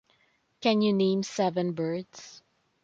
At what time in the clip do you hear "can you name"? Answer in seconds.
0.61-1.21